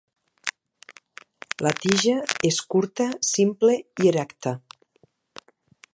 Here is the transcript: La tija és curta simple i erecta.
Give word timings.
La 1.67 1.73
tija 1.83 2.15
és 2.51 2.59
curta 2.75 3.09
simple 3.35 3.79
i 4.07 4.13
erecta. 4.15 4.59